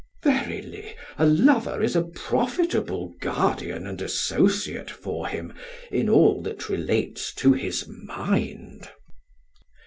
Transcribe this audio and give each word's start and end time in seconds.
Verily, 0.23 0.95
a 1.19 1.27
lover 1.27 1.79
is 1.83 1.95
a 1.95 2.01
profitable 2.01 3.09
guardian 3.21 3.85
and 3.85 4.01
associate 4.01 4.89
for 4.89 5.27
him 5.27 5.53
in 5.91 6.09
all 6.09 6.41
that 6.41 6.69
relates 6.69 7.31
to 7.35 7.53
his 7.53 7.87
mind. 7.87 8.89